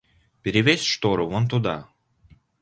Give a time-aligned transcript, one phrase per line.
[0.41, 1.77] Перевесь штору вон туда!